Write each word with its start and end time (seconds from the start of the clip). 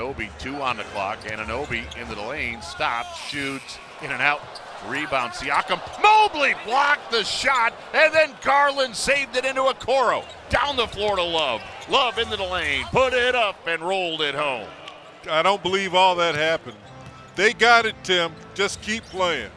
Anunoby, 0.00 0.30
two 0.38 0.56
on 0.56 0.78
the 0.78 0.84
clock. 0.84 1.20
Anunoby 1.24 1.84
into 2.00 2.14
the 2.14 2.22
lane, 2.22 2.62
stops, 2.62 3.18
shoots, 3.18 3.78
in 4.02 4.10
and 4.10 4.22
out. 4.22 4.40
Rebound, 4.88 5.32
Siakam. 5.32 5.78
Mobley 6.02 6.54
blocked 6.64 7.10
the 7.10 7.22
shot, 7.22 7.74
and 7.92 8.12
then 8.14 8.30
Garland 8.42 8.96
saved 8.96 9.36
it 9.36 9.44
into 9.44 9.60
Okoro. 9.60 10.24
Down 10.48 10.76
the 10.76 10.86
floor 10.86 11.16
to 11.16 11.22
Love. 11.22 11.60
Love 11.90 12.18
into 12.18 12.36
the 12.36 12.44
lane, 12.44 12.84
put 12.90 13.12
it 13.12 13.34
up, 13.34 13.56
and 13.66 13.82
rolled 13.82 14.22
it 14.22 14.34
home. 14.34 14.68
I 15.30 15.42
don't 15.42 15.62
believe 15.62 15.94
all 15.94 16.16
that 16.16 16.34
happened. 16.34 16.78
They 17.36 17.52
got 17.52 17.84
it, 17.84 17.94
Tim. 18.02 18.32
Just 18.54 18.80
keep 18.80 19.04
playing. 19.04 19.50